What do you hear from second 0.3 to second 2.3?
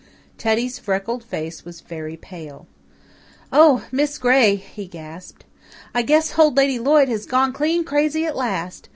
Teddy's freckled face was very